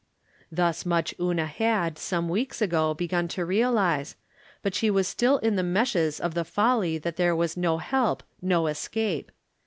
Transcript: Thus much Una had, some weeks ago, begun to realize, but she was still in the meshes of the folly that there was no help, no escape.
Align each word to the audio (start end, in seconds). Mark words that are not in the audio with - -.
Thus 0.51 0.83
much 0.83 1.13
Una 1.19 1.45
had, 1.45 1.99
some 1.99 2.27
weeks 2.27 2.59
ago, 2.59 2.95
begun 2.95 3.27
to 3.27 3.45
realize, 3.45 4.15
but 4.63 4.73
she 4.73 4.89
was 4.89 5.07
still 5.07 5.37
in 5.37 5.57
the 5.57 5.61
meshes 5.61 6.19
of 6.19 6.33
the 6.33 6.43
folly 6.43 6.97
that 6.97 7.17
there 7.17 7.35
was 7.35 7.55
no 7.55 7.77
help, 7.77 8.23
no 8.41 8.65
escape. 8.65 9.31